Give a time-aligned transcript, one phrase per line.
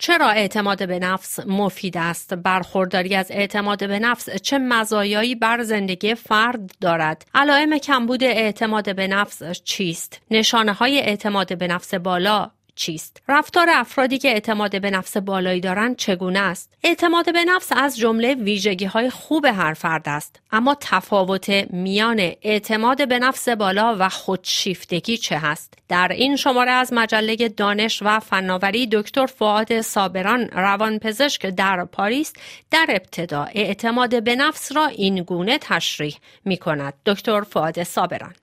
[0.00, 6.14] چرا اعتماد به نفس مفید است؟ برخورداری از اعتماد به نفس چه مزایایی بر زندگی
[6.14, 12.50] فرد دارد؟ علائم کمبود اعتماد به نفس چیست؟ نشانه های اعتماد به نفس بالا
[12.80, 17.98] چیست؟ رفتار افرادی که اعتماد به نفس بالایی دارند چگونه است؟ اعتماد به نفس از
[17.98, 20.40] جمله ویژگی های خوب هر فرد است.
[20.52, 26.92] اما تفاوت میان اعتماد به نفس بالا و خودشیفتگی چه هست؟ در این شماره از
[26.92, 32.32] مجله دانش و فناوری دکتر فعاد صابران روانپزشک در پاریس
[32.70, 38.34] در ابتدا اعتماد به نفس را این گونه تشریح می کند دکتر فعاد صابران.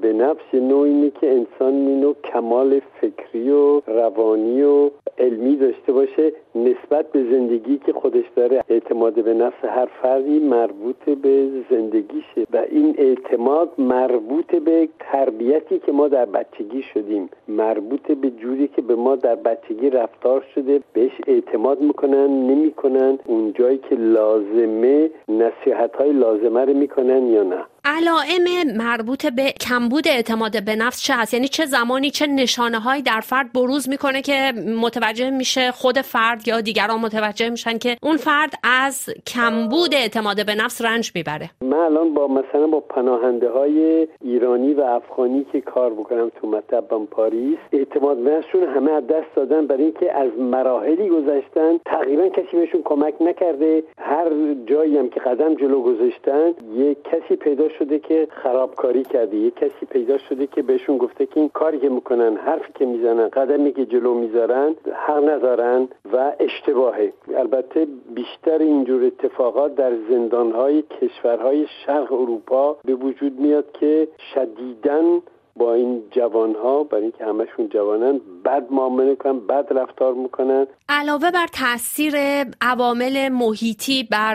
[0.00, 6.32] به نفس نوعی اینه که انسان اینو کمال فکری و روانی و علمی داشته باشه
[6.54, 8.64] نسبت به زندگی که خودش داره.
[8.68, 15.92] اعتماد به نفس هر فردی مربوط به زندگیشه و این اعتماد مربوط به تربیتی که
[15.92, 21.12] ما در بچگی شدیم مربوط به جوری که به ما در بچگی رفتار شده بهش
[21.26, 27.64] اعتماد می‌کنن نمی‌کنن اون جایی که لازمه نصیحت های لازمه رو می‌کنن یا نه.
[27.96, 33.02] علائم مربوط به کمبود اعتماد به نفس چه هست؟ یعنی چه زمانی چه نشانه هایی
[33.02, 38.16] در فرد بروز می‌کنه که متوجه میشه خود فرد یا دیگران متوجه میشن که اون
[38.16, 41.50] فرد از کمبود اعتماد به نفس رنج می‌بره.
[41.60, 47.06] من الان با مثلا با پناهنده های ایرانی و افغانی که کار بکنم تو مطبم
[47.06, 52.56] پاریس اعتماد به نفسشون همه از دست دادن برای اینکه از مراحلی گذشتن تقریبا کسی
[52.56, 53.82] بهشون کمک نکرده.
[53.98, 59.50] هر جایی هم که قدم جلو گذاشتن یه کسی پیدا شده که خرابکاری کرده یه
[59.50, 63.72] کسی پیدا شده که بهشون گفته که این کاری که می‌کنن حرفی که می‌زنن قدمی
[63.72, 64.74] که جلو می‌ذارن
[65.06, 67.12] حق ندارن و اشتباهه.
[67.36, 75.20] البته بیشتر اینجور اتفاقات در زندانهای کشورهای شرق اروپا به وجود میاد که شدیدن
[75.58, 80.66] با این جوان ها برای اینکه همشون جوانن بد معامله کنن بد رفتار می‌کنن.
[80.88, 82.14] علاوه بر تاثیر
[82.60, 84.34] عوامل محیطی بر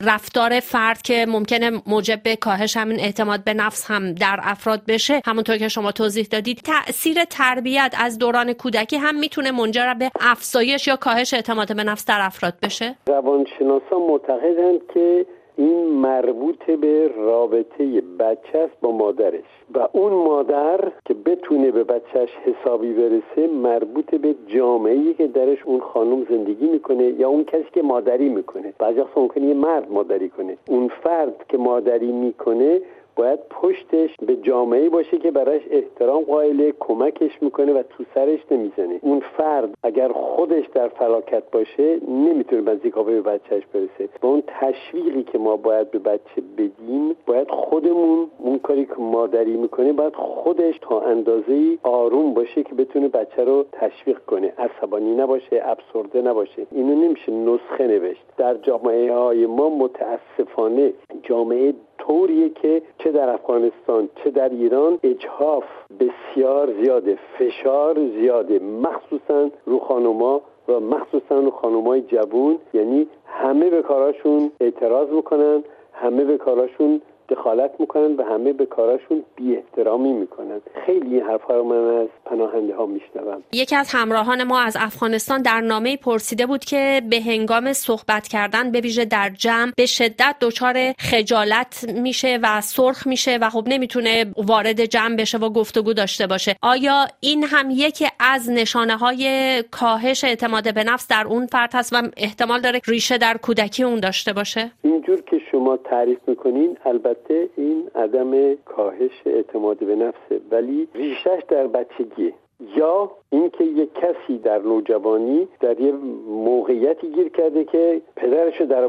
[0.00, 5.20] رفتار فرد که ممکنه موجب به کاهش همین اعتماد به نفس هم در افراد بشه
[5.26, 10.86] همونطور که شما توضیح دادید تاثیر تربیت از دوران کودکی هم می‌تونه منجر به افزایش
[10.86, 15.26] یا کاهش اعتماد به نفس در افراد بشه؟ روانشناسان معتقدند که
[15.56, 19.44] این مربوط به رابطه بچه است با مادرش.
[19.74, 25.80] و اون مادر که بتونه به بچهش حسابی برسه مربوط به جامعه که درش اون
[25.80, 28.72] خانم زندگی می‌کنه یا اون کسی که مادری می‌کنه.
[28.78, 30.56] بعضی وقت ممکنه یه مرد مادری کنه.
[30.68, 32.80] اون فرد که مادری می‌کنه
[33.16, 38.98] باید پشتش به جامعه باشه که براش احترام قائله کمکش می‌کنه و تو سرش نمی‌زنه.
[39.02, 44.08] اون فرد اگر خودش در فلاکت باشه نمی‌تونه بنزیکاوه به بچهش برسه.
[44.20, 49.56] با اون تشویقی که ما باید به بچه بدیم باید خودمون اون کاری که مادری
[49.56, 54.52] می‌کنه باید خودش تا اندازه آروم باشه که بتونه بچه رو تشویق کنه.
[54.58, 56.66] عصبانی نباشه ابسورده نباشه.
[56.70, 58.24] اینو نمیشه نسخه نوشت.
[58.36, 60.92] در جامعه های ما متاسفانه
[61.22, 65.64] جامعه طوریه که چه در افغانستان چه در ایران اجهاف
[66.00, 68.58] بسیار زیاده فشار زیاده.
[68.58, 72.58] مخصوصا رو خانوما و مخصوصا رو خانومای جوون.
[72.74, 79.24] یعنی همه به کاراشون اعتراض می‌کنن همه به کاراشون دخالت می‌کنن و همه به کاراشون
[79.36, 80.60] بی احترامی می‌کنن.
[80.86, 83.42] خیلی این حرفها رو من از پناهنده ها میشنوم.
[83.52, 88.70] یکی از همراهان ما از افغانستان در نامه پرسیده بود که به هنگام صحبت کردن
[88.72, 94.26] به ویژه در جمع به شدت دچار خجالت میشه و سرخ میشه و خب نمی‌تونه
[94.36, 96.56] وارد جمع بشه و گفتگو داشته باشه.
[96.62, 101.92] آیا این هم یکی از نشانه های کاهش اعتماد به نفس در اون فرد هست
[101.92, 107.13] و احتمال داره ریشه در کودکی اون داشته باشه؟ اینجور که شما تعریف می‌کنین البته
[107.56, 112.32] این عدم کاهش اعتماد به نفسه ولی ریشش در بچگیه.
[112.76, 115.92] یا اینکه یک کسی در نوجوانی در یه
[116.28, 118.86] موقعیتی گیر کرده که پدرش رو در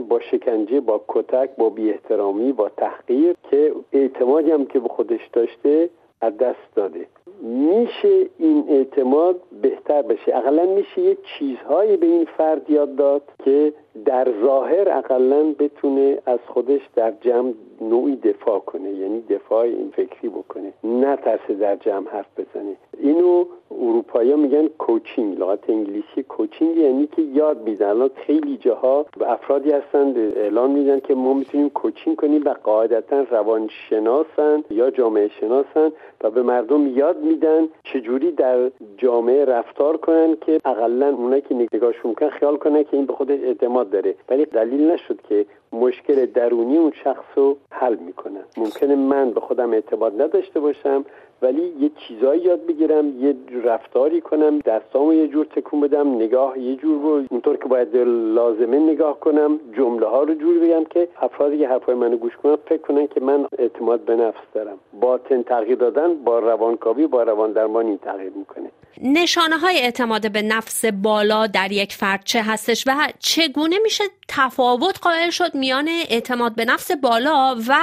[0.00, 5.28] با شکنجه با کتک با بی احترامی با تحقیر که اعتمادی هم که به خودش
[5.32, 5.90] داشته
[6.20, 7.06] از دست داده.
[7.42, 13.72] میشه این اعتماد بهتر بشه؟ اقلا میشه یه چیزهایی به این فرد یاد داد که
[14.04, 20.28] در ظاهر اقلا بتونه از خودش در جمع نوعی دفاع کنه یعنی دفاع این فکری
[20.28, 22.76] بکنه نه ترسه در جمع حرف بزنه.
[22.98, 29.70] اینو اروپایی میگن کوچینگ لغت انگلیسی کوچینگ یعنی که یاد میدن الان خیلی جاها افرادی
[29.72, 36.30] هستند اعلان میدن که ما می‌تونیم کوچینگ کنیم و قاعدتا روانشناسن یا جامعه شناسن و
[36.30, 42.30] به مردم یاد میدن چجوری در جامعه رفتار کنن که اقلا اونایی که نگاهشون می‌کنن
[42.30, 44.14] خیال کنن که این به خودش اعتماد داره.
[44.28, 49.72] ولی دلیل نشد که مشکل درونی اون شخص رو حل می‌کنن ممکنه من به خودم
[49.72, 51.04] اعتماد نداشته باشم
[51.42, 56.76] ولی یه چیزایی یاد بگیرم یه رفتاری کنم دستامو یه جور تکون بدم نگاه یه
[56.76, 57.96] جور رو اونطور که باید
[58.34, 62.56] لازمه نگاه کنم جمله ها رو جور بگم که افرادی که حرفای منو گوش کنن
[62.56, 64.78] فکر کنن که من اعتماد به نفس دارم.
[65.00, 68.70] باطن تغییر دادن با روانکاوی با روان درمان این تغییر می‌کنه.
[69.02, 74.98] نشانه های اعتماد به نفس بالا در یک فرد چه هستش و چگونه میشه تفاوت
[75.02, 77.74] قائل شد میان اعتماد به نفس بالا و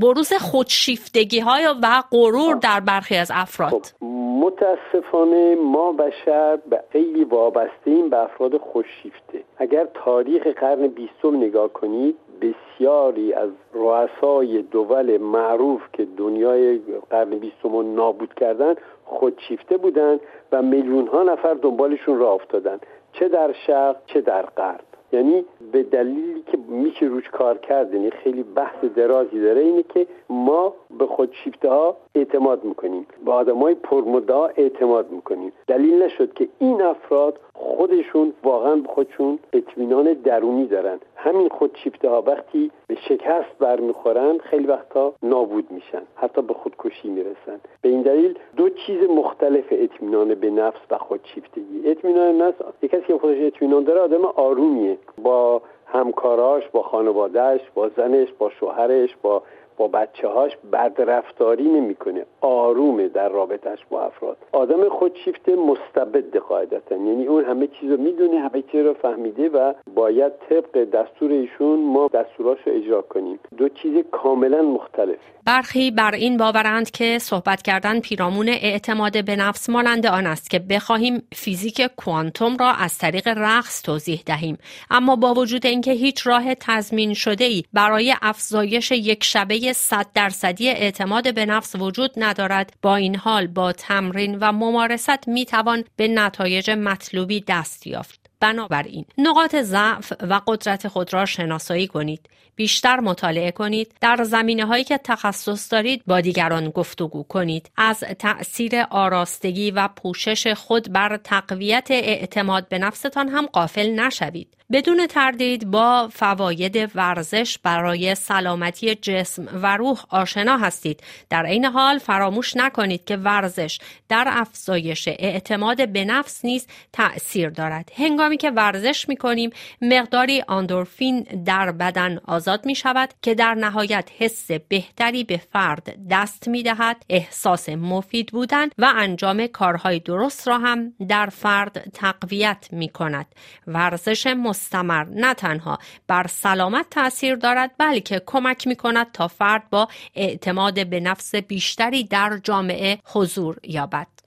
[0.00, 4.04] بروز خودشیفتگی های و غرور در برخی از افراد؟ خب،
[4.42, 12.16] متاسفانه ما بشر به خیلی وابسته به افراد خوششیفته اگر تاریخ قرن بیستم نگاه کنید
[12.42, 16.80] بسیاری از رؤسای دول معروف که دنیای
[17.10, 18.74] قرن بیستم رو نابود کردن
[19.12, 20.20] خودشیفته بودند
[20.52, 22.78] و میلیون ها نفر دنبالشون را افتادن
[23.12, 24.84] چه در شرق چه در غرب.
[25.12, 30.06] یعنی به دلیلی که میشه روش کار کرد یعنی خیلی بحث درازی داره اینه که
[30.28, 33.06] ما به خودشیفته ها اعتماد می‌کنیم.
[33.24, 35.52] به آدمای پرمدعا اعتماد می‌کنیم.
[35.66, 40.98] دلیل نشد که این افراد خودشون واقعا به خودشون اطمینان درونی دارن.
[41.16, 46.02] همین خودشیفته ها وقتی به شکست برمیخورن خیلی وقتا نابود میشن.
[46.14, 47.60] حتی به خودکشی می‌رسن.
[47.82, 51.82] به این دلیل دو چیز مختلف اطمینان به نفس و خودشیفتگی.
[51.84, 54.98] اطمینان نفس کسی که خودش اطمینان داره آدم آرومیه.
[55.22, 59.42] با همکاراش با خانوادهش با زنش با شوهرش با
[59.76, 62.26] با بچه هاش بدرفتاری نمی‌کنه.
[62.40, 64.36] آرومه در رابطش با افراد.
[64.52, 66.94] آدم خودشیفته مستبد قاعدتا.
[66.94, 71.80] یعنی اون همه چیز رو می‌دونه همه چیز رو فهمیده و باید طبق دستور ایشون
[71.80, 73.38] ما دستوراش رو اجرا کنیم.
[73.56, 75.18] دو چیز کاملا مختلف.
[75.46, 80.58] برخی بر این باورند که صحبت کردن پیرامون اعتماد به نفس مانند آن است که
[80.58, 84.58] بخواهیم فیزیک کوانتوم را از طریق رقص توضیح دهیم.
[84.90, 90.68] اما با وجود اینکه هیچ راه تضمین شده ای برای افزایش یک شبه صد درصدی
[90.68, 92.72] اعتماد به نفس وجود ندارد.
[92.82, 98.22] با این حال با تمرین و ممارست می توان به نتایج مطلوبی دست یافت.
[98.40, 102.28] بنابراین نقاط ضعف و قدرت خود را شناسایی کنید.
[102.56, 103.94] بیشتر مطالعه کنید.
[104.00, 107.70] در زمینه هایی که تخصص دارید با دیگران گفتگو کنید.
[107.76, 114.56] از تأثیر آراستگی و پوشش خود بر تقویت اعتماد به نفستان هم قافل نشوید.
[114.72, 121.02] بدون تردید با فواید ورزش برای سلامتی جسم و روح آشنا هستید.
[121.30, 123.78] در این حال فراموش نکنید که ورزش
[124.08, 127.92] در افزایش اعتماد به نفس نیز تأثیر دارد.
[127.96, 129.50] هنگامی که ورزش می کنیم
[129.82, 136.48] مقداری آندورفین در بدن آزاد می شود که در نهایت حس بهتری به فرد دست
[136.48, 142.88] می دهد احساس مفید بودن و انجام کارهای درست را هم در فرد تقویت می
[142.88, 143.26] کند
[143.66, 144.26] ورزش
[144.62, 150.86] مستمر نه تنها بر سلامت تاثیر دارد بلکه کمک می کند تا فرد با اعتماد
[150.86, 154.21] به نفس بیشتری در جامعه حضور یابد.